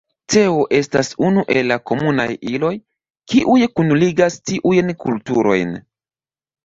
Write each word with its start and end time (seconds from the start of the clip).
Teo 0.33 0.61
estas 0.77 1.11
unu 1.27 1.43
el 1.55 1.67
la 1.73 1.77
komunaj 1.91 2.25
iloj, 2.53 2.73
kiuj 3.35 3.61
kunligas 3.81 4.39
tiujn 4.51 4.91
kulturojn. 5.05 5.79